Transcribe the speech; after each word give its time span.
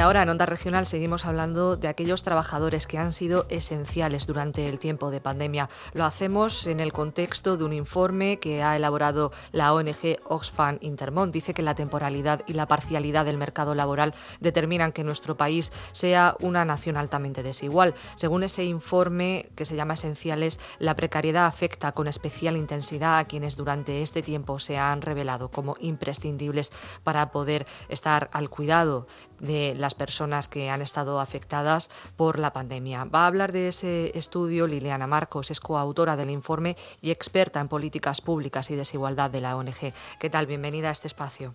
Ahora 0.00 0.22
en 0.22 0.28
Onda 0.28 0.46
Regional 0.46 0.86
seguimos 0.86 1.26
hablando 1.26 1.76
de 1.76 1.88
aquellos 1.88 2.22
trabajadores 2.22 2.86
que 2.86 2.98
han 2.98 3.12
sido 3.12 3.46
esenciales 3.48 4.26
durante 4.26 4.68
el 4.68 4.78
tiempo 4.78 5.10
de 5.10 5.20
pandemia. 5.20 5.68
Lo 5.92 6.04
hacemos 6.04 6.66
en 6.68 6.78
el 6.78 6.92
contexto 6.92 7.56
de 7.56 7.64
un 7.64 7.72
informe 7.72 8.38
que 8.38 8.62
ha 8.62 8.76
elaborado 8.76 9.32
la 9.50 9.74
ONG 9.74 10.18
Oxfam 10.24 10.78
Intermont. 10.82 11.32
Dice 11.32 11.52
que 11.52 11.62
la 11.62 11.74
temporalidad 11.74 12.42
y 12.46 12.52
la 12.52 12.66
parcialidad 12.66 13.24
del 13.24 13.38
mercado 13.38 13.74
laboral 13.74 14.14
determinan 14.40 14.92
que 14.92 15.02
nuestro 15.02 15.36
país 15.36 15.72
sea 15.92 16.36
una 16.38 16.64
nación 16.64 16.96
altamente 16.96 17.42
desigual. 17.42 17.94
Según 18.14 18.44
ese 18.44 18.64
informe 18.64 19.48
que 19.56 19.64
se 19.64 19.74
llama 19.74 19.94
Esenciales, 19.94 20.60
la 20.78 20.94
precariedad 20.94 21.46
afecta 21.46 21.92
con 21.92 22.06
especial 22.06 22.56
intensidad 22.56 23.18
a 23.18 23.24
quienes 23.24 23.56
durante 23.56 24.02
este 24.02 24.22
tiempo 24.22 24.60
se 24.60 24.78
han 24.78 25.02
revelado 25.02 25.50
como 25.50 25.76
imprescindibles 25.80 26.70
para 27.02 27.32
poder 27.32 27.66
estar 27.88 28.30
al 28.32 28.48
cuidado 28.48 29.06
de 29.40 29.74
las 29.88 29.94
personas 29.94 30.48
que 30.48 30.68
han 30.68 30.82
estado 30.82 31.18
afectadas 31.18 31.88
por 32.14 32.38
la 32.38 32.52
pandemia. 32.52 33.04
Va 33.04 33.22
a 33.22 33.26
hablar 33.26 33.52
de 33.52 33.68
ese 33.68 34.12
estudio 34.18 34.66
Liliana 34.66 35.06
Marcos, 35.06 35.50
es 35.50 35.60
coautora 35.60 36.14
del 36.14 36.28
informe 36.28 36.76
y 37.00 37.10
experta 37.10 37.58
en 37.58 37.68
políticas 37.68 38.20
públicas 38.20 38.70
y 38.70 38.76
desigualdad 38.76 39.30
de 39.30 39.40
la 39.40 39.56
ONG. 39.56 39.94
¿Qué 40.20 40.28
tal? 40.28 40.46
Bienvenida 40.46 40.90
a 40.90 40.92
este 40.92 41.06
espacio. 41.06 41.54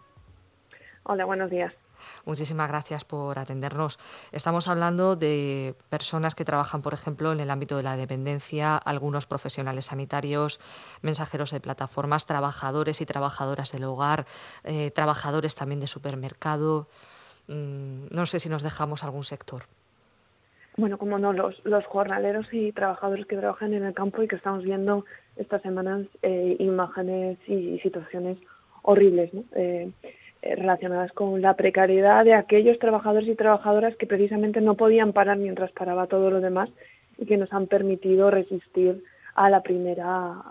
Hola, 1.04 1.26
buenos 1.26 1.52
días. 1.52 1.74
Muchísimas 2.26 2.70
gracias 2.70 3.06
por 3.06 3.38
atendernos. 3.38 4.00
Estamos 4.32 4.68
hablando 4.68 5.16
de 5.16 5.76
personas 5.90 6.34
que 6.34 6.44
trabajan, 6.44 6.82
por 6.82 6.96
ejemplo, 6.96 7.34
en 7.34 7.40
el 7.40 7.52
ámbito 7.52 7.78
de 7.78 7.84
la 7.84 7.98
dependencia, 7.98 8.78
algunos 8.78 9.28
profesionales 9.28 9.86
sanitarios, 9.86 10.60
mensajeros 11.04 11.52
de 11.52 11.60
plataformas, 11.60 12.26
trabajadores 12.26 13.00
y 13.00 13.06
trabajadoras 13.06 13.72
del 13.72 13.84
hogar, 13.84 14.26
eh, 14.64 14.90
trabajadores 14.90 15.54
también 15.54 15.80
de 15.80 15.88
supermercado. 15.88 16.88
Mm, 17.48 18.08
no 18.12 18.26
sé 18.26 18.40
si 18.40 18.50
nos 18.50 18.64
dejamos 18.64 19.04
algún 19.04 19.24
sector. 19.24 19.64
Bueno, 20.76 20.98
como 20.98 21.20
no, 21.20 21.34
los, 21.34 21.64
los 21.66 21.86
jornaleros 21.86 22.48
y 22.52 22.72
trabajadores 22.72 23.28
que 23.28 23.38
trabajan 23.38 23.74
en 23.74 23.84
el 23.84 23.94
campo 23.94 24.24
y 24.24 24.28
que 24.28 24.38
estamos 24.38 24.64
viendo 24.64 25.06
estas 25.36 25.62
semanas 25.62 26.08
eh, 26.24 26.56
imágenes 26.60 27.38
y 27.48 27.80
situaciones 27.80 28.38
horribles 28.82 29.32
eh, 29.56 29.92
eh, 30.42 30.56
relacionadas 30.56 31.12
con 31.14 31.42
la 31.42 31.56
precariedad 31.56 32.26
de 32.26 32.34
aquellos 32.34 32.80
trabajadores 32.80 33.30
y 33.30 33.36
trabajadoras 33.36 33.96
que 33.98 34.08
precisamente 34.08 34.62
no 34.62 34.76
podían 34.76 35.14
parar 35.14 35.38
mientras 35.38 35.72
paraba 35.72 36.08
todo 36.08 36.32
lo 36.32 36.42
demás 36.42 36.70
y 37.18 37.26
que 37.26 37.38
nos 37.38 37.54
han 37.54 37.68
permitido 37.68 38.32
resistir 38.32 39.04
a 39.36 39.50
la 39.50 39.62
primera 39.62 40.42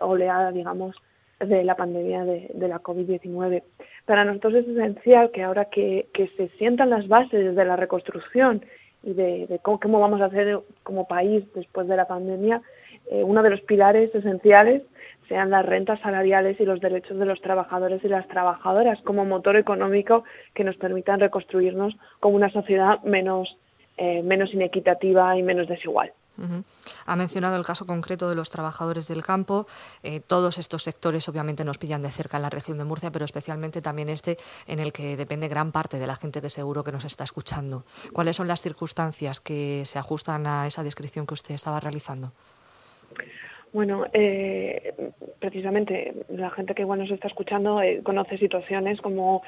oleada, 0.00 0.52
digamos, 0.52 0.96
de 1.40 1.64
la 1.64 1.76
pandemia 1.76 2.24
de, 2.24 2.68
la 2.68 2.80
COVID-19. 2.80 3.62
Para 4.06 4.24
nosotros 4.24 4.54
es 4.54 4.68
esencial 4.68 5.30
que 5.30 5.42
ahora 5.42 5.66
que, 5.66 6.06
se 6.36 6.48
sientan 6.58 6.90
las 6.90 7.08
bases 7.08 7.56
de 7.56 7.64
la 7.64 7.76
reconstrucción 7.76 8.64
y 9.02 9.14
de, 9.14 9.60
cómo, 9.62 10.00
vamos 10.00 10.20
a 10.20 10.26
hacer 10.26 10.60
como 10.82 11.06
país 11.06 11.44
después 11.54 11.88
de 11.88 11.96
la 11.96 12.06
pandemia, 12.06 12.62
eh, 13.10 13.22
uno 13.22 13.42
de 13.42 13.50
los 13.50 13.60
pilares 13.62 14.14
esenciales 14.14 14.82
sean 15.28 15.50
las 15.50 15.64
rentas 15.64 16.00
salariales 16.00 16.60
y 16.60 16.64
los 16.64 16.80
derechos 16.80 17.18
de 17.18 17.24
los 17.24 17.40
trabajadores 17.40 18.04
y 18.04 18.08
las 18.08 18.28
trabajadoras 18.28 19.00
como 19.02 19.24
motor 19.24 19.56
económico 19.56 20.24
que 20.54 20.64
nos 20.64 20.76
permitan 20.76 21.20
reconstruirnos 21.20 21.96
como 22.20 22.36
una 22.36 22.50
sociedad 22.50 23.02
menos, 23.04 23.56
eh, 23.96 24.22
menos 24.22 24.52
inequitativa 24.52 25.36
y 25.38 25.42
menos 25.42 25.66
desigual. 25.66 26.12
Ha 27.06 27.16
mencionado 27.16 27.56
el 27.56 27.64
caso 27.64 27.86
concreto 27.86 28.28
de 28.28 28.34
los 28.34 28.50
trabajadores 28.50 29.08
del 29.08 29.22
campo. 29.22 29.66
Eh, 30.02 30.20
todos 30.20 30.58
estos 30.58 30.82
sectores 30.82 31.28
obviamente 31.28 31.64
nos 31.64 31.78
pillan 31.78 32.02
de 32.02 32.10
cerca 32.10 32.36
en 32.36 32.42
la 32.42 32.50
región 32.50 32.78
de 32.78 32.84
Murcia, 32.84 33.10
pero 33.10 33.24
especialmente 33.24 33.80
también 33.80 34.08
este 34.08 34.36
en 34.66 34.80
el 34.80 34.92
que 34.92 35.16
depende 35.16 35.48
gran 35.48 35.72
parte 35.72 35.98
de 35.98 36.06
la 36.06 36.16
gente 36.16 36.40
que 36.40 36.50
seguro 36.50 36.84
que 36.84 36.92
nos 36.92 37.04
está 37.04 37.24
escuchando. 37.24 37.84
¿Cuáles 38.12 38.36
son 38.36 38.48
las 38.48 38.62
circunstancias 38.62 39.40
que 39.40 39.82
se 39.84 39.98
ajustan 39.98 40.46
a 40.46 40.66
esa 40.66 40.82
descripción 40.82 41.26
que 41.26 41.34
usted 41.34 41.54
estaba 41.54 41.80
realizando? 41.80 42.32
Bueno, 43.72 44.06
eh, 44.12 44.94
precisamente 45.40 46.14
la 46.28 46.50
gente 46.50 46.74
que 46.74 46.82
igual 46.82 47.00
nos 47.00 47.10
está 47.10 47.26
escuchando 47.26 47.82
eh, 47.82 48.02
conoce 48.04 48.38
situaciones 48.38 49.00
como 49.00 49.42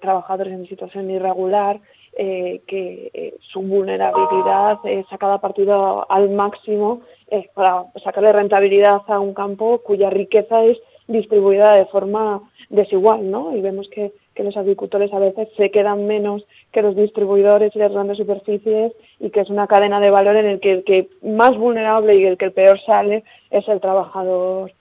trabajadores 0.00 0.52
en 0.52 0.68
situación 0.68 1.10
irregular, 1.10 1.80
eh, 2.18 2.62
que 2.66 3.10
eh, 3.12 3.34
su 3.52 3.60
vulnerabilidad 3.60 4.78
es 4.84 5.06
sacada 5.08 5.36
partido 5.36 6.10
al 6.10 6.30
máximo 6.30 7.02
eh, 7.30 7.50
para 7.52 7.84
sacarle 8.02 8.32
rentabilidad 8.32 9.02
a 9.08 9.20
un 9.20 9.34
campo 9.34 9.82
cuya 9.84 10.08
riqueza 10.08 10.64
es 10.64 10.78
distribuida 11.08 11.76
de 11.76 11.84
forma 11.84 12.40
desigual, 12.70 13.30
¿no? 13.30 13.54
Y 13.54 13.60
vemos 13.60 13.86
que, 13.90 14.12
los 14.42 14.56
agricultores 14.56 15.12
a 15.12 15.18
veces 15.18 15.48
se 15.58 15.70
quedan 15.70 16.06
menos 16.06 16.42
que 16.72 16.80
los 16.80 16.96
distribuidores 16.96 17.76
y 17.76 17.78
las 17.78 17.92
grandes 17.92 18.16
superficies 18.16 18.92
y 19.20 19.28
que 19.28 19.40
es 19.40 19.50
una 19.50 19.66
cadena 19.66 20.00
de 20.00 20.10
valor 20.10 20.36
en 20.36 20.46
el 20.46 20.60
que 20.60 20.72
el 20.72 20.84
que 20.84 21.08
más 21.22 21.54
vulnerable 21.58 22.16
y 22.16 22.24
el 22.24 22.38
que 22.38 22.46
el 22.46 22.52
peor 22.52 22.80
sale 22.86 23.24
es 23.50 23.68
el 23.68 23.80
trabajador 23.80 24.72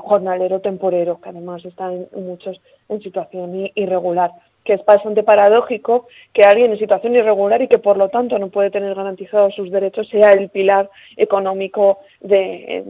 jornalero 0.00 0.60
temporero, 0.60 1.20
que 1.20 1.28
además 1.28 1.64
está 1.64 1.92
en 1.92 2.08
muchos 2.14 2.60
en 2.88 3.02
situación 3.02 3.70
irregular 3.74 4.30
que 4.66 4.74
es 4.74 4.84
bastante 4.84 5.22
paradójico 5.22 6.08
que 6.34 6.42
alguien 6.42 6.72
en 6.72 6.78
situación 6.78 7.14
irregular 7.14 7.62
y 7.62 7.68
que 7.68 7.78
por 7.78 7.96
lo 7.96 8.08
tanto 8.08 8.38
no 8.38 8.48
puede 8.48 8.70
tener 8.70 8.94
garantizados 8.94 9.54
sus 9.54 9.70
derechos 9.70 10.08
sea 10.08 10.32
el 10.32 10.50
pilar 10.50 10.90
económico 11.16 12.00
de, 12.20 12.84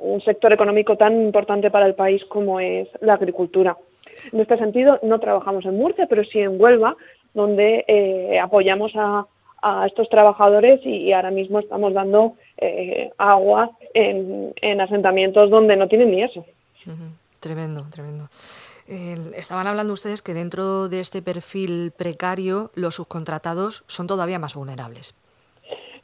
un 0.00 0.20
sector 0.22 0.52
económico 0.52 0.96
tan 0.96 1.20
importante 1.22 1.70
para 1.70 1.86
el 1.86 1.94
país 1.94 2.24
como 2.24 2.58
es 2.58 2.88
la 3.00 3.14
agricultura. 3.14 3.76
En 4.32 4.40
este 4.40 4.56
sentido, 4.56 4.98
no 5.02 5.20
trabajamos 5.20 5.64
en 5.66 5.76
Murcia, 5.76 6.06
pero 6.08 6.24
sí 6.24 6.40
en 6.40 6.60
Huelva, 6.60 6.96
donde 7.34 7.84
eh, 7.86 8.40
apoyamos 8.40 8.92
a, 8.96 9.26
estos 9.86 10.08
trabajadores 10.08 10.80
y, 10.84 11.12
ahora 11.12 11.32
mismo 11.32 11.58
estamos 11.58 11.92
dando 11.92 12.34
eh, 12.58 13.10
agua 13.18 13.72
en, 13.92 14.80
asentamientos 14.80 15.50
donde 15.50 15.76
no 15.76 15.88
tienen 15.88 16.12
ni 16.12 16.22
eso. 16.22 16.46
Tremendo, 17.40 17.84
tremendo 17.90 18.28
estaban 19.36 19.66
hablando 19.66 19.92
ustedes 19.92 20.22
que 20.22 20.34
dentro 20.34 20.88
de 20.88 21.00
este 21.00 21.22
perfil 21.22 21.92
precario 21.96 22.70
los 22.74 22.96
subcontratados 22.96 23.84
son 23.86 24.06
todavía 24.06 24.38
más 24.38 24.54
vulnerables. 24.54 25.14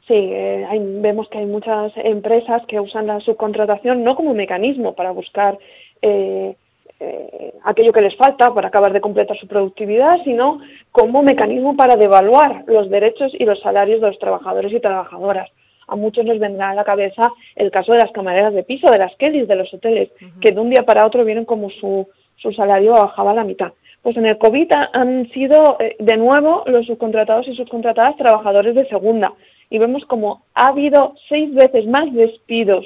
Sí, 0.07 0.13
eh, 0.13 0.67
vemos 1.01 1.27
que 1.29 1.39
hay 1.39 1.47
muchas 1.47 1.91
empresas 1.95 2.61
que 2.67 2.79
usan 2.79 3.07
la 3.07 3.19
subcontratación 3.21 4.03
no 4.03 4.15
como 4.15 4.35
mecanismo 4.35 4.93
para 4.93 5.09
buscar 5.09 5.57
eh, 6.01 6.55
eh, 6.99 7.53
aquello 7.63 7.91
que 7.91 8.01
les 8.01 8.15
falta 8.15 8.53
para 8.53 8.67
acabar 8.67 8.93
de 8.93 9.01
completar 9.01 9.35
su 9.37 9.47
productividad, 9.47 10.23
sino 10.23 10.59
como 10.91 11.23
mecanismo 11.23 11.75
para 11.75 11.95
devaluar 11.95 12.65
los 12.67 12.89
derechos 12.89 13.33
y 13.37 13.45
los 13.45 13.59
salarios 13.61 13.99
de 13.99 14.07
los 14.07 14.19
trabajadores 14.19 14.71
y 14.71 14.79
trabajadoras. 14.79 15.49
A 15.87 15.95
muchos 15.95 16.23
nos 16.23 16.39
vendrá 16.39 16.69
a 16.69 16.75
la 16.75 16.83
cabeza 16.83 17.31
el 17.55 17.71
caso 17.71 17.93
de 17.93 17.99
las 17.99 18.11
camareras 18.11 18.53
de 18.53 18.63
piso, 18.63 18.89
de 18.91 18.99
las 18.99 19.15
Kellys, 19.17 19.47
de 19.47 19.55
los 19.55 19.73
hoteles, 19.73 20.09
que 20.39 20.51
de 20.51 20.59
un 20.59 20.69
día 20.69 20.83
para 20.83 21.05
otro 21.05 21.25
vienen 21.25 21.45
como 21.45 21.69
su 21.69 22.07
su 22.37 22.51
salario 22.53 22.93
bajaba 22.93 23.31
a 23.31 23.35
la 23.35 23.43
mitad. 23.43 23.71
Pues 24.01 24.17
en 24.17 24.25
el 24.25 24.37
COVID 24.37 24.71
han 24.93 25.27
sido 25.29 25.77
eh, 25.79 25.95
de 25.99 26.17
nuevo 26.17 26.63
los 26.67 26.85
subcontratados 26.85 27.47
y 27.47 27.55
subcontratadas 27.55 28.17
trabajadores 28.17 28.75
de 28.75 28.87
segunda 28.87 29.33
y 29.69 29.79
vemos 29.79 30.05
como 30.05 30.43
ha 30.53 30.67
habido 30.67 31.15
seis 31.27 31.53
veces 31.53 31.87
más 31.87 32.13
despidos 32.13 32.85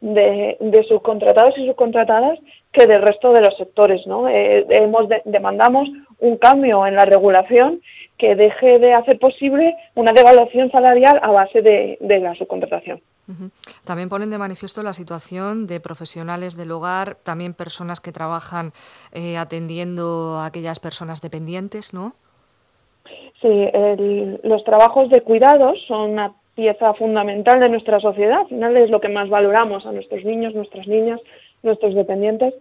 de, 0.00 0.58
subcontratados 0.88 1.56
y 1.58 1.66
subcontratadas 1.66 2.38
que 2.72 2.86
del 2.86 3.02
resto 3.02 3.32
de 3.32 3.40
los 3.40 3.56
sectores. 3.56 4.06
¿no? 4.06 4.28
Eh, 4.28 4.66
hemos 4.68 5.08
demandamos 5.24 5.88
un 6.18 6.36
cambio 6.36 6.86
en 6.86 6.96
la 6.96 7.04
regulación 7.04 7.80
que 8.18 8.34
deje 8.34 8.78
de 8.78 8.92
hacer 8.92 9.18
posible 9.18 9.74
una 9.94 10.12
devaluación 10.12 10.70
salarial 10.70 11.18
a 11.22 11.30
base 11.30 11.62
de 11.62 12.20
la 12.20 12.34
subcontratación. 12.34 13.00
También 13.84 14.08
ponen 14.08 14.30
de 14.30 14.38
manifiesto 14.38 14.82
la 14.82 14.92
situación 14.92 15.66
de 15.66 15.80
profesionales 15.80 16.56
del 16.56 16.70
hogar, 16.70 17.16
también 17.16 17.52
personas 17.52 18.00
que 18.00 18.12
trabajan 18.12 18.72
eh, 19.12 19.36
atendiendo 19.36 20.38
a 20.38 20.46
aquellas 20.46 20.80
personas 20.80 21.20
dependientes, 21.20 21.92
¿no? 21.92 22.14
Sí, 23.40 23.68
los 24.42 24.64
trabajos 24.64 25.10
de 25.10 25.20
cuidados 25.20 25.78
son 25.86 26.10
una 26.12 26.32
pieza 26.56 26.92
fundamental 26.94 27.60
de 27.60 27.68
nuestra 27.68 28.00
sociedad. 28.00 28.40
Al 28.40 28.48
final 28.48 28.76
es 28.76 28.90
lo 28.90 29.00
que 29.00 29.08
más 29.08 29.28
valoramos 29.28 29.86
a 29.86 29.92
nuestros 29.92 30.24
niños, 30.24 30.54
nuestras 30.54 30.88
niñas, 30.88 31.20
nuestros 31.62 31.94
dependientes. 31.94 32.54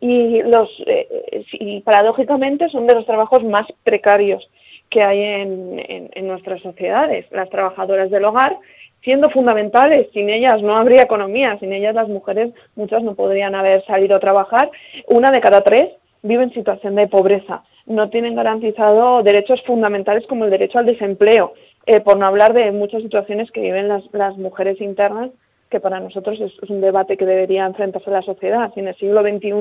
Y, 0.00 0.42
los, 0.42 0.68
eh, 0.86 1.44
y 1.52 1.80
paradójicamente 1.80 2.68
son 2.68 2.86
de 2.86 2.94
los 2.94 3.06
trabajos 3.06 3.42
más 3.42 3.66
precarios 3.82 4.48
que 4.90 5.02
hay 5.02 5.20
en 5.22 6.26
nuestras 6.28 6.60
sociedades. 6.62 7.24
Las 7.30 7.48
trabajadoras 7.48 8.10
del 8.10 8.24
hogar 8.24 8.58
siendo 9.02 9.30
fundamentales. 9.30 10.08
Sin 10.12 10.30
ellas 10.30 10.62
no 10.62 10.76
habría 10.76 11.02
economía, 11.02 11.58
sin 11.58 11.72
ellas 11.72 11.94
las 11.94 12.08
mujeres, 12.08 12.52
muchas 12.76 13.02
no 13.02 13.14
podrían 13.14 13.54
haber 13.54 13.84
salido 13.86 14.16
a 14.16 14.20
trabajar. 14.20 14.70
Una 15.08 15.30
de 15.30 15.40
cada 15.40 15.62
tres 15.62 15.90
vive 16.22 16.44
en 16.44 16.54
situación 16.54 16.94
de 16.94 17.08
pobreza. 17.08 17.62
No 17.86 18.10
tienen 18.10 18.34
garantizado 18.34 19.22
derechos 19.22 19.60
fundamentales 19.66 20.26
como 20.26 20.44
el 20.44 20.50
derecho 20.50 20.78
al 20.78 20.86
desempleo, 20.86 21.54
eh, 21.86 22.00
por 22.00 22.18
no 22.18 22.26
hablar 22.26 22.52
de 22.52 22.70
muchas 22.72 23.02
situaciones 23.02 23.50
que 23.50 23.60
viven 23.60 23.88
las, 23.88 24.02
las 24.12 24.36
mujeres 24.36 24.80
internas 24.80 25.30
que 25.70 25.80
para 25.80 26.00
nosotros 26.00 26.38
es, 26.40 26.52
un 26.68 26.80
debate 26.80 27.16
que 27.16 27.24
debería 27.24 27.64
enfrentarse 27.64 28.10
la 28.10 28.22
sociedad. 28.22 28.72
en 28.76 28.88
el 28.88 28.96
siglo 28.96 29.22
XXI 29.22 29.52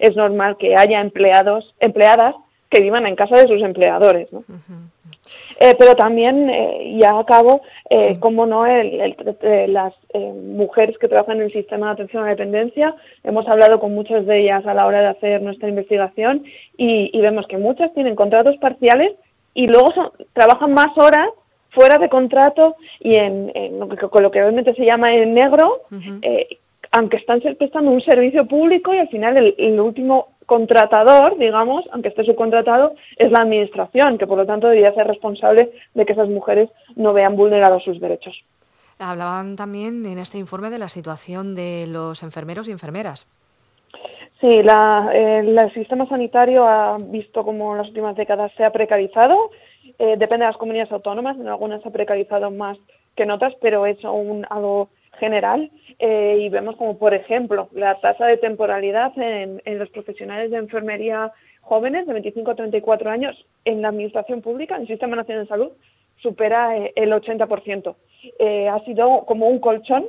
es 0.00 0.16
normal 0.16 0.56
que 0.58 0.74
haya 0.74 1.00
empleados, 1.00 1.74
empleadas 1.80 2.34
que 2.70 2.80
vivan 2.80 3.06
en 3.06 3.16
casa 3.16 3.36
de 3.36 3.46
sus 3.46 3.62
empleadores. 3.62 4.28
Eh, 5.58 5.74
pero 5.78 5.94
también, 5.94 6.48
eh, 6.48 6.96
ya 6.98 7.18
acabo, 7.18 7.60
eh, 7.90 8.18
como 8.18 8.46
no, 8.46 8.64
el, 8.64 9.14
las 9.68 9.92
mujeres 10.34 10.96
que 10.98 11.08
trabajan 11.08 11.36
en 11.36 11.44
el 11.44 11.52
sistema 11.52 11.86
de 11.86 11.92
atención 11.92 12.22
a 12.22 12.26
la 12.26 12.30
dependencia, 12.30 12.94
hemos 13.24 13.46
hablado 13.46 13.78
con 13.78 13.94
muchas 13.94 14.24
de 14.24 14.40
ellas 14.40 14.64
a 14.66 14.72
la 14.72 14.86
hora 14.86 15.00
de 15.00 15.08
hacer 15.08 15.42
nuestra 15.42 15.68
investigación 15.68 16.44
y, 16.78 17.18
vemos 17.20 17.46
que 17.46 17.58
muchas 17.58 17.92
tienen 17.92 18.16
contratos 18.16 18.56
parciales 18.56 19.12
y 19.52 19.66
luego 19.66 19.92
trabajan 20.32 20.72
más 20.72 20.96
horas 20.96 21.28
fuera 21.70 21.98
de 21.98 22.08
contrato 22.08 22.76
y 22.98 23.16
en, 23.16 23.52
con 24.10 24.22
lo 24.22 24.30
que 24.30 24.42
obviamente 24.42 24.74
se 24.74 24.86
llama 24.86 25.12
en 25.12 25.34
negro, 25.34 25.82
aunque 26.92 27.18
están 27.18 27.40
prestando 27.40 27.90
un 27.90 28.00
servicio 28.00 28.46
público 28.46 28.94
y 28.94 28.98
al 28.98 29.08
final 29.08 29.54
el, 29.58 29.78
último 29.78 30.28
contratador, 30.46 31.38
digamos, 31.38 31.84
aunque 31.92 32.08
esté 32.08 32.24
subcontratado, 32.24 32.94
es 33.16 33.30
la 33.30 33.42
administración, 33.42 34.18
que 34.18 34.26
por 34.26 34.38
lo 34.38 34.46
tanto 34.46 34.68
debería 34.68 34.94
ser 34.94 35.06
responsable 35.06 35.70
de 35.94 36.04
que 36.04 36.12
esas 36.12 36.28
mujeres 36.28 36.68
no 36.96 37.12
vean 37.12 37.36
vulnerados 37.36 37.84
sus 37.84 38.00
derechos. 38.00 38.36
Hablaban 38.98 39.56
también 39.56 40.04
en 40.04 40.18
este 40.18 40.38
informe 40.38 40.68
de 40.70 40.78
la 40.78 40.88
situación 40.88 41.54
de 41.54 41.86
los 41.88 42.22
enfermeros 42.22 42.68
y 42.68 42.72
enfermeras. 42.72 43.26
Sí, 44.40 44.62
la, 44.62 45.10
el 45.12 45.72
sistema 45.72 46.08
sanitario 46.08 46.66
ha 46.66 46.96
visto 46.98 47.44
como 47.44 47.72
en 47.72 47.78
las 47.78 47.88
últimas 47.88 48.16
décadas 48.16 48.50
se 48.56 48.64
ha 48.64 48.72
precarizado. 48.72 49.50
Eh, 49.98 50.16
depende 50.18 50.44
de 50.44 50.50
las 50.50 50.56
comunidades 50.56 50.92
autónomas, 50.92 51.38
en 51.38 51.48
algunas 51.48 51.82
se 51.82 51.88
ha 51.88 51.92
precarizado 51.92 52.50
más 52.50 52.78
que 53.16 53.24
en 53.24 53.30
otras, 53.30 53.54
pero 53.60 53.84
es 53.84 54.02
un, 54.04 54.46
algo 54.48 54.88
general 55.20 55.70
eh, 56.00 56.38
y 56.40 56.48
vemos 56.48 56.76
como, 56.76 56.98
por 56.98 57.14
ejemplo, 57.14 57.68
la 57.72 58.00
tasa 58.00 58.26
de 58.26 58.38
temporalidad 58.38 59.12
en, 59.16 59.60
los 59.78 59.90
profesionales 59.90 60.50
de 60.50 60.56
enfermería 60.56 61.30
jóvenes 61.60 62.06
de 62.06 62.14
25 62.14 62.50
a 62.50 62.56
34 62.56 63.10
años 63.10 63.46
en 63.64 63.82
la 63.82 63.88
administración 63.88 64.40
pública, 64.40 64.74
en 64.74 64.82
el 64.82 64.88
Sistema 64.88 65.14
Nacional 65.14 65.44
de 65.44 65.48
Salud, 65.48 65.72
supera 66.16 66.76
eh, 66.76 66.92
el 66.96 67.12
80%. 67.12 67.94
Eh, 68.38 68.68
ha 68.68 68.80
sido 68.84 69.24
como 69.26 69.46
un 69.46 69.60
colchón 69.60 70.08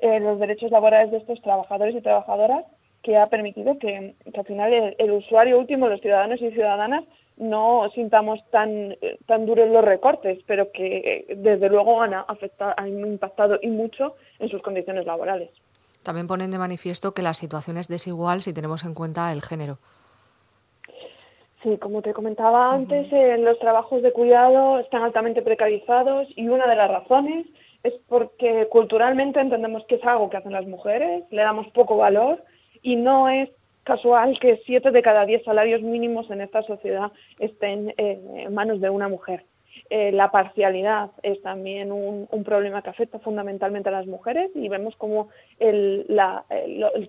en 0.00 0.24
los 0.24 0.38
derechos 0.38 0.70
laborales 0.70 1.10
de 1.10 1.18
estos 1.18 1.40
trabajadores 1.40 1.94
y 1.94 2.02
trabajadoras 2.02 2.64
que 3.02 3.16
ha 3.16 3.28
permitido 3.28 3.78
que, 3.78 4.14
al 4.36 4.44
final 4.44 4.94
el, 4.98 5.10
usuario 5.12 5.58
último, 5.58 5.88
los 5.88 6.00
ciudadanos 6.00 6.42
y 6.42 6.50
ciudadanas, 6.50 7.04
no 7.38 7.88
sintamos 7.94 8.40
tan, 8.50 8.96
tan 9.26 9.46
duros 9.46 9.68
los 9.70 9.84
recortes, 9.84 10.38
pero 10.46 10.70
que 10.72 11.24
desde 11.36 11.68
luego 11.68 12.02
han, 12.02 12.14
afectado, 12.14 12.74
han 12.76 12.98
impactado 13.00 13.58
y 13.62 13.68
mucho 13.68 14.16
en 14.38 14.48
sus 14.48 14.62
condiciones 14.62 15.06
laborales. 15.06 15.50
También 16.02 16.26
ponen 16.26 16.50
de 16.50 16.58
manifiesto 16.58 17.12
que 17.12 17.22
la 17.22 17.34
situación 17.34 17.76
es 17.76 17.88
desigual 17.88 18.42
si 18.42 18.52
tenemos 18.52 18.84
en 18.84 18.94
cuenta 18.94 19.32
el 19.32 19.42
género. 19.42 19.78
Sí, 21.62 21.76
como 21.78 22.02
te 22.02 22.14
comentaba 22.14 22.72
antes, 22.72 23.08
los 23.40 23.58
trabajos 23.58 24.02
de 24.02 24.12
cuidado 24.12 24.78
están 24.78 25.02
altamente 25.02 25.42
precarizados 25.42 26.28
y 26.36 26.48
una 26.48 26.68
de 26.68 26.76
las 26.76 26.88
razones 26.88 27.46
es 27.82 27.94
porque 28.08 28.68
culturalmente 28.70 29.40
entendemos 29.40 29.84
que 29.86 29.96
es 29.96 30.04
algo 30.04 30.30
que 30.30 30.36
hacen 30.36 30.52
las 30.52 30.66
mujeres, 30.66 31.24
le 31.30 31.42
damos 31.42 31.66
poco 31.68 31.96
valor 31.96 32.42
y 32.82 32.96
no 32.96 33.28
es 33.28 33.50
casual 33.88 34.38
que 34.38 34.60
siete 34.66 34.90
de 34.90 35.00
cada 35.00 35.24
diez 35.24 35.42
salarios 35.44 35.80
mínimos 35.80 36.30
en 36.30 36.42
esta 36.42 36.62
sociedad 36.62 37.10
estén 37.40 37.94
en 37.96 38.52
manos 38.52 38.82
de 38.82 38.90
una 38.90 39.08
mujer. 39.08 39.44
Eh, 39.88 40.12
la 40.12 40.30
parcialidad 40.30 41.10
es 41.22 41.40
también 41.40 41.90
un, 41.90 42.28
problema 42.44 42.82
que 42.82 42.90
afecta 42.90 43.18
fundamentalmente 43.18 43.88
a 43.88 43.92
las 43.92 44.06
mujeres 44.06 44.50
y 44.54 44.68
vemos 44.68 44.94
como 44.96 45.28
el, 45.58 46.06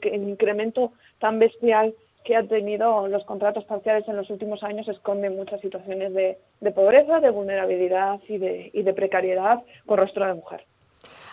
incremento 0.04 0.94
tan 1.20 1.40
bestial 1.40 1.94
que 2.24 2.36
han 2.38 2.48
tenido 2.48 3.08
los 3.08 3.26
contratos 3.26 3.66
parciales 3.66 4.08
en 4.08 4.16
los 4.16 4.30
últimos 4.30 4.64
años 4.64 4.88
esconde 4.88 5.30
muchas 5.30 5.60
situaciones 5.60 6.14
de, 6.14 6.38
pobreza, 6.72 7.20
de 7.20 7.30
vulnerabilidad 7.30 8.20
y 8.28 8.38
de, 8.38 8.70
y 8.74 8.84
de 8.84 8.94
precariedad 8.94 9.62
con 9.86 9.98
rostro 9.98 10.26
de 10.26 10.34
mujer. 10.34 10.62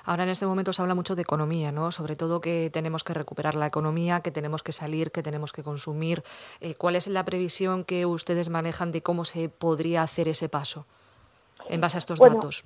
Ahora 0.07 0.23
en 0.23 0.31
este 0.31 0.47
momento 0.47 0.73
se 0.73 0.81
habla 0.81 0.95
mucho 0.95 1.17
de 1.17 1.23
economía, 1.23 1.73
¿no? 1.73 1.91
Sobre 1.91 2.15
todo 2.15 2.41
que 2.41 2.71
tenemos 2.73 3.03
que 3.03 3.13
recuperar 3.13 3.57
la 3.57 3.67
economía, 3.67 4.21
que 4.21 4.31
tenemos 4.31 4.63
que 4.63 4.71
salir, 4.73 5.11
que 5.11 5.23
tenemos 5.23 5.53
que 5.53 5.65
consumir. 5.65 6.23
Eh, 6.61 6.75
¿Cuál 6.79 6.95
es 6.95 7.09
la 7.09 7.25
previsión 7.25 7.85
que 7.85 8.07
ustedes 8.07 8.49
manejan 8.49 8.93
de 8.93 9.03
cómo 9.03 9.25
se 9.25 9.49
podría 9.49 10.03
hacer 10.03 10.29
ese 10.29 10.49
paso 10.49 10.87
en 11.69 11.81
base 11.81 11.97
a 11.97 11.99
estos 11.99 12.21
datos? 12.21 12.65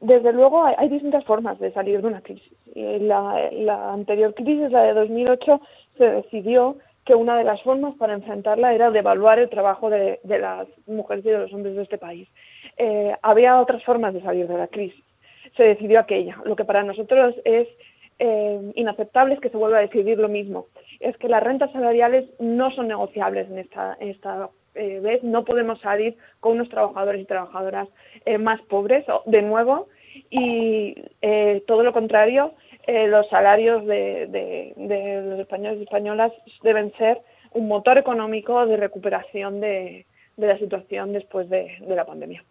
Desde 0.00 0.32
luego 0.32 0.64
hay, 0.64 0.88
distintas 0.88 1.24
formas 1.24 1.58
de 1.58 1.72
salir 1.72 2.00
de 2.00 2.06
una 2.06 2.20
crisis. 2.20 2.52
La, 2.74 3.50
la 3.50 3.92
anterior 3.92 4.32
crisis, 4.34 4.70
la 4.70 4.82
de 4.82 4.94
2008, 4.94 5.60
se 5.98 6.04
decidió 6.04 6.76
que 7.04 7.14
una 7.14 7.36
de 7.36 7.44
las 7.44 7.60
formas 7.62 7.94
para 7.96 8.14
enfrentarla 8.14 8.72
era 8.74 8.90
devaluar 8.90 9.38
el 9.38 9.48
trabajo 9.48 9.90
de, 9.90 10.20
las 10.22 10.68
mujeres 10.86 11.24
y 11.24 11.30
de 11.30 11.38
los 11.38 11.52
hombres 11.52 11.74
de 11.74 11.82
este 11.82 11.98
país. 11.98 12.28
Eh, 12.76 13.12
había 13.22 13.60
otras 13.60 13.82
formas 13.84 14.14
de 14.14 14.22
salir 14.22 14.46
de 14.46 14.56
la 14.56 14.68
crisis 14.68 15.02
se 15.56 15.64
decidió 15.64 16.00
aquella. 16.00 16.36
Lo 16.44 16.56
que 16.56 16.64
para 16.64 16.82
nosotros 16.82 17.34
es 17.44 17.68
eh, 18.18 18.72
inaceptable 18.74 19.34
es 19.34 19.40
que 19.40 19.48
se 19.48 19.56
vuelva 19.56 19.78
a 19.78 19.82
decidir 19.82 20.18
lo 20.18 20.28
mismo. 20.28 20.66
Es 21.00 21.16
que 21.16 21.28
las 21.28 21.42
rentas 21.42 21.72
salariales 21.72 22.28
no 22.38 22.70
son 22.72 22.88
negociables 22.88 23.48
en 23.50 23.58
esta, 23.58 23.96
esta 24.00 24.50
eh, 24.74 25.00
vez. 25.00 25.22
No 25.22 25.44
podemos 25.44 25.80
salir 25.80 26.16
con 26.40 26.52
unos 26.52 26.68
trabajadores 26.68 27.22
y 27.22 27.24
trabajadoras 27.24 27.88
eh, 28.26 28.38
más 28.38 28.60
pobres 28.62 29.04
de 29.26 29.42
nuevo 29.42 29.88
y 30.28 30.96
todo 31.66 31.84
lo 31.84 31.92
contrario, 31.92 32.52
los 32.88 33.28
salarios 33.28 33.86
de, 33.86 34.74
los 34.76 35.38
españoles 35.38 35.78
y 35.78 35.82
españolas 35.84 36.32
deben 36.64 36.92
ser 36.94 37.20
un 37.52 37.68
motor 37.68 37.96
económico 37.96 38.66
de 38.66 38.76
recuperación 38.76 39.60
de, 39.60 40.06
la 40.36 40.58
situación 40.58 41.12
después 41.12 41.48
de 41.48 41.78
la 41.86 42.04
pandemia. 42.04 42.42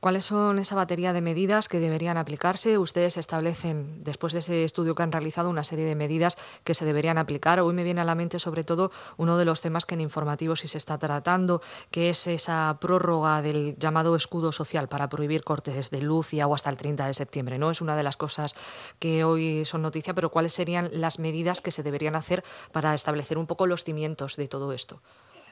¿Cuáles 0.00 0.26
son 0.26 0.60
esa 0.60 0.76
batería 0.76 1.12
de 1.12 1.20
medidas 1.20 1.68
que 1.68 1.80
deberían 1.80 2.18
aplicarse? 2.18 2.78
Ustedes 2.78 3.16
establecen, 3.16 4.04
después 4.04 4.32
de 4.32 4.38
ese 4.38 4.62
estudio 4.62 4.94
que 4.94 5.02
han 5.02 5.10
realizado, 5.10 5.50
una 5.50 5.64
serie 5.64 5.86
de 5.86 5.96
medidas 5.96 6.38
que 6.62 6.74
se 6.74 6.84
deberían 6.84 7.18
aplicar. 7.18 7.58
Hoy 7.58 7.74
me 7.74 7.82
viene 7.82 8.00
a 8.00 8.04
la 8.04 8.14
mente, 8.14 8.38
sobre 8.38 8.62
todo, 8.62 8.92
uno 9.16 9.36
de 9.36 9.44
los 9.44 9.60
temas 9.60 9.86
que 9.86 9.94
en 9.94 10.00
informativos 10.00 10.60
sí 10.60 10.68
se 10.68 10.78
está 10.78 10.98
tratando, 10.98 11.60
que 11.90 12.10
es 12.10 12.28
esa 12.28 12.78
prórroga 12.80 13.42
del 13.42 13.76
llamado 13.76 14.14
escudo 14.14 14.52
social 14.52 14.88
para 14.88 15.08
prohibir 15.08 15.42
cortes 15.42 15.90
de 15.90 16.00
luz 16.00 16.32
y 16.32 16.38
agua 16.38 16.54
hasta 16.54 16.70
el 16.70 16.76
30 16.76 17.04
de 17.04 17.14
septiembre. 17.14 17.58
No 17.58 17.68
es 17.68 17.80
una 17.80 17.96
de 17.96 18.04
las 18.04 18.16
cosas 18.16 18.54
que 19.00 19.24
hoy 19.24 19.64
son 19.64 19.82
noticia, 19.82 20.14
pero 20.14 20.30
¿cuáles 20.30 20.52
serían 20.52 20.90
las 20.92 21.18
medidas 21.18 21.60
que 21.60 21.72
se 21.72 21.82
deberían 21.82 22.14
hacer 22.14 22.44
para 22.70 22.94
establecer 22.94 23.36
un 23.36 23.48
poco 23.48 23.66
los 23.66 23.82
cimientos 23.82 24.36
de 24.36 24.46
todo 24.46 24.72
esto? 24.72 25.02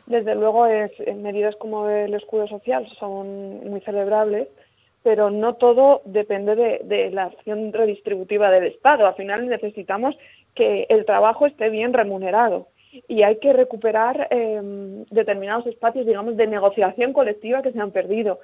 Desde 0.06 0.36
luego, 0.36 0.66
es, 0.66 0.92
medidas 1.16 1.56
como 1.56 1.88
el 1.88 2.14
escudo 2.14 2.46
social 2.46 2.88
son 2.98 3.68
muy 3.68 3.80
celebrables, 3.80 4.48
pero 5.02 5.30
no 5.30 5.54
todo 5.54 6.02
depende 6.04 6.54
de, 6.56 7.10
la 7.10 7.24
acción 7.24 7.72
redistributiva 7.72 8.50
del 8.50 8.66
Estado. 8.66 9.06
Al 9.06 9.14
final 9.14 9.48
necesitamos 9.48 10.16
que 10.54 10.86
el 10.88 11.04
trabajo 11.04 11.46
esté 11.46 11.70
bien 11.70 11.92
remunerado 11.92 12.68
y 13.08 13.22
hay 13.22 13.38
que 13.38 13.52
recuperar 13.52 14.28
em, 14.30 15.04
determinados 15.10 15.66
espacios, 15.66 16.06
digamos, 16.06 16.36
de 16.36 16.46
negociación 16.46 17.12
colectiva 17.12 17.62
que 17.62 17.72
se 17.72 17.80
han 17.80 17.90
perdido. 17.90 18.40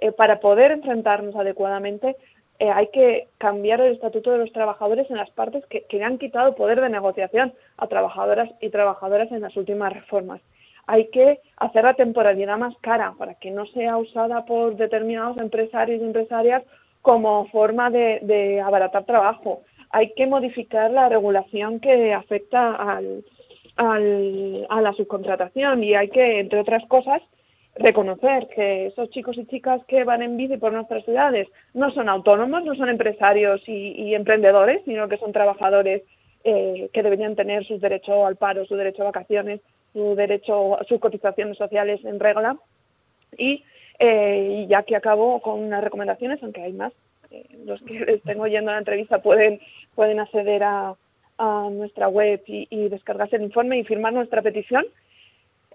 Eh, 0.00 0.12
para 0.12 0.40
poder 0.40 0.72
enfrentarnos 0.72 1.34
adecuadamente 1.36 2.16
eh, 2.58 2.70
hay 2.70 2.88
que 2.88 3.28
cambiar 3.38 3.80
el 3.80 3.94
estatuto 3.94 4.30
de 4.30 4.38
los 4.38 4.52
trabajadores 4.52 5.10
en 5.10 5.16
las 5.16 5.30
partes 5.30 5.64
que, 5.66 5.82
que 5.82 6.02
han 6.02 6.18
quitado 6.18 6.54
poder 6.54 6.80
de 6.80 6.90
negociación 6.90 7.54
a 7.76 7.86
trabajadoras 7.86 8.50
y 8.60 8.68
trabajadoras 8.68 9.32
en 9.32 9.40
las 9.40 9.56
últimas 9.56 9.92
reformas 9.92 10.40
hay 10.86 11.08
que 11.08 11.40
hacer 11.56 11.84
la 11.84 11.94
temporalidad 11.94 12.58
más 12.58 12.76
cara 12.80 13.14
para 13.18 13.34
que 13.34 13.50
no 13.50 13.66
sea 13.66 13.96
usada 13.96 14.44
por 14.44 14.76
determinados 14.76 15.38
empresarios 15.38 16.00
y 16.00 16.04
empresarias 16.04 16.62
como 17.02 17.46
forma 17.48 17.90
de, 17.90 18.62
abaratar 18.64 19.04
trabajo. 19.04 19.62
Hay 19.90 20.12
que 20.14 20.26
modificar 20.26 20.90
la 20.90 21.08
regulación 21.08 21.80
que 21.80 22.12
afecta 22.14 22.74
al, 22.74 23.24
a 23.76 24.80
la 24.80 24.92
subcontratación 24.94 25.84
y 25.84 25.94
hay 25.94 26.08
que, 26.08 26.40
entre 26.40 26.60
otras 26.60 26.84
cosas, 26.86 27.20
reconocer 27.76 28.48
que 28.54 28.86
esos 28.86 29.10
chicos 29.10 29.36
y 29.36 29.46
chicas 29.46 29.84
que 29.86 30.04
van 30.04 30.22
en 30.22 30.36
bici 30.36 30.56
por 30.56 30.72
nuestras 30.72 31.04
ciudades 31.04 31.48
no 31.72 31.90
son 31.92 32.08
autónomos, 32.08 32.64
no 32.64 32.74
son 32.74 32.88
empresarios 32.88 33.60
y, 33.66 34.14
emprendedores, 34.14 34.82
sino 34.84 35.08
que 35.08 35.16
son 35.16 35.32
trabajadores 35.32 36.02
eh, 36.44 36.88
que 36.92 37.02
deberían 37.02 37.34
tener 37.34 37.64
sus 37.66 37.80
derechos 37.80 38.26
al 38.26 38.36
paro, 38.36 38.64
su 38.66 38.76
derecho 38.76 39.02
a 39.02 39.06
vacaciones 39.06 39.60
su 39.94 40.14
derecho, 40.16 40.76
sus 40.86 41.00
cotizaciones 41.00 41.56
sociales 41.56 42.04
en 42.04 42.20
regla. 42.20 42.58
Y, 43.38 43.64
eh, 43.98 44.66
ya 44.68 44.82
que 44.82 44.96
acabo 44.96 45.40
con 45.40 45.60
unas 45.60 45.82
recomendaciones, 45.82 46.42
aunque 46.42 46.62
hay 46.62 46.72
más, 46.72 46.92
eh, 47.30 47.46
los 47.64 47.80
que 47.82 48.04
estén 48.08 48.40
oyendo 48.40 48.72
la 48.72 48.78
entrevista 48.78 49.22
pueden, 49.22 49.60
pueden 49.94 50.20
acceder 50.20 50.64
a, 50.64 50.94
a 51.38 51.68
nuestra 51.70 52.08
web 52.08 52.42
y, 52.46 52.88
descargarse 52.88 53.36
el 53.36 53.42
informe 53.42 53.78
y 53.78 53.84
firmar 53.84 54.12
nuestra 54.12 54.42
petición. 54.42 54.84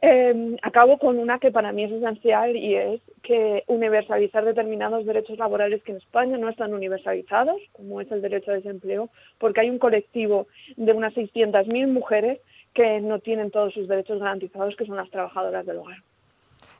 Eh, 0.01 0.55
acabo 0.61 0.97
con 0.97 1.19
una 1.19 1.39
que 1.39 1.51
para 1.51 1.73
mí 1.73 1.83
es 1.83 1.91
esencial 1.91 2.55
y 2.55 2.75
es 2.75 3.01
que 3.21 3.63
universalizar 3.67 4.45
determinados 4.45 5.05
derechos 5.05 5.37
laborales 5.37 5.83
que 5.83 5.91
en 5.91 5.97
España 5.97 6.37
no 6.37 6.47
están 6.47 6.73
universalizados, 6.73 7.57
como 7.73 7.99
es 7.99 8.09
el 8.11 8.21
derecho 8.21 8.51
a 8.51 8.55
desempleo, 8.55 9.09
porque 9.39 9.61
hay 9.61 9.69
un 9.69 9.77
colectivo 9.79 10.47
de 10.77 10.93
unas 10.93 11.13
600.000 11.15 11.87
mujeres 11.87 12.39
que 12.73 13.01
no 13.01 13.19
tienen 13.19 13.51
todos 13.51 13.73
sus 13.73 13.87
derechos 13.89 14.19
garantizados, 14.19 14.75
que 14.77 14.85
son 14.85 14.95
las 14.95 15.09
trabajadoras 15.09 15.65
del 15.65 15.77
hogar. 15.77 15.97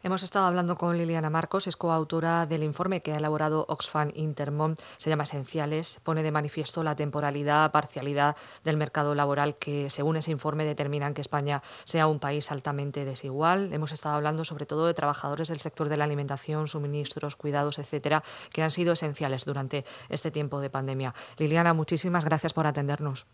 Hemos 0.01 0.23
estado 0.23 0.45
hablando 0.45 0.77
con 0.77 0.97
Liliana 0.97 1.29
Marcos, 1.29 1.67
es 1.67 1.75
coautora 1.75 2.45
del 2.45 2.63
informe 2.63 3.01
que 3.01 3.11
ha 3.11 3.17
elaborado 3.17 3.65
Oxfam 3.67 4.11
Intermont, 4.15 4.79
se 4.97 5.09
llama 5.09 5.23
Esenciales, 5.23 5.99
pone 6.05 6.23
de 6.23 6.31
manifiesto 6.31 6.83
la 6.83 6.95
temporalidad, 6.95 7.69
parcialidad 7.73 8.37
del 8.63 8.77
mercado 8.77 9.13
laboral 9.13 9.55
que, 9.55 9.89
según 9.89 10.15
ese 10.15 10.31
informe, 10.31 10.63
determinan 10.63 11.13
que 11.13 11.19
España 11.19 11.61
sea 11.83 12.07
un 12.07 12.19
país 12.19 12.49
altamente 12.49 13.03
desigual. 13.03 13.73
Hemos 13.73 13.91
estado 13.91 14.15
hablando 14.15 14.45
sobre 14.45 14.65
todo 14.65 14.87
de 14.87 14.93
trabajadores 14.93 15.49
del 15.49 15.59
sector 15.59 15.89
de 15.89 15.97
la 15.97 16.05
alimentación, 16.05 16.69
suministros, 16.69 17.35
cuidados, 17.35 17.77
etcétera, 17.77 18.23
que 18.53 18.63
han 18.63 18.71
sido 18.71 18.93
esenciales 18.93 19.43
durante 19.43 19.83
este 20.07 20.31
tiempo 20.31 20.61
de 20.61 20.69
pandemia. 20.69 21.13
Liliana, 21.37 21.73
muchísimas 21.73 22.23
gracias 22.23 22.53
por 22.53 22.67
atendernos. 22.67 23.27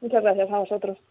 Muchas 0.00 0.22
gracias 0.22 0.50
a 0.52 0.58
vosotros. 0.58 0.98